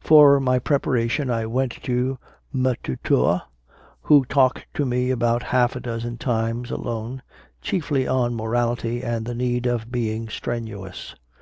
For 0.00 0.40
my 0.40 0.58
preparation 0.58 1.28
I 1.28 1.44
went 1.44 1.72
to 1.82 2.16
"m 2.54 2.74
tutor," 2.82 3.42
who 4.00 4.24
talked 4.24 4.64
to 4.72 4.86
me 4.86 5.10
about 5.10 5.42
half 5.42 5.76
a 5.76 5.80
dozen 5.80 6.16
times 6.16 6.70
alone, 6.70 7.20
chiefly 7.60 8.08
on 8.08 8.34
morality 8.34 9.02
and 9.04 9.26
the 9.26 9.34
need 9.34 9.66
of 9.66 9.92
being 9.92 10.30
strenuous. 10.30 11.14